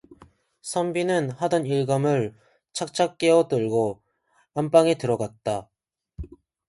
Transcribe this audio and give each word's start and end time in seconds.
선비는 0.63 1.29
하던 1.29 1.67
일감을 1.67 2.35
착착 2.73 3.19
개어 3.19 3.47
들고 3.47 4.01
안방으로 4.55 4.95
들어갔다. 4.97 5.69